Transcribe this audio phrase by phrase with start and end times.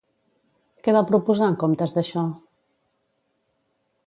[0.87, 2.25] Què va proposar en comptes d'això?